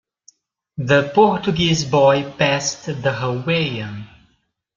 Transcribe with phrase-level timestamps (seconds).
[0.79, 4.07] The Portuguese boy passed the Hawaiian.